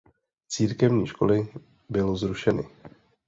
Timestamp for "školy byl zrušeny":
1.07-2.63